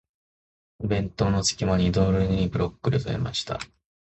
[0.79, 3.59] お弁当の隙間に、彩りの良いブロッコリーを詰めました。